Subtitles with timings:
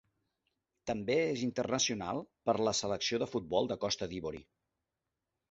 [0.91, 4.43] També és internacional per la selecció de futbol de Costa d'Ivori.